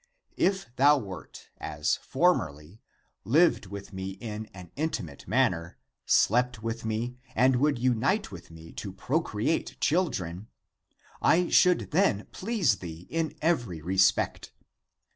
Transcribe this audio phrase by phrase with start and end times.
[0.37, 2.81] If thou wert as formerly,
[3.23, 5.77] lived with me in an intimate manner,
[6.07, 10.47] slept with me, and would unite with me to procreate children,
[11.21, 14.51] I should then please thee in every respect.